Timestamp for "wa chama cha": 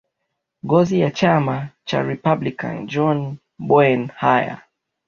1.03-2.01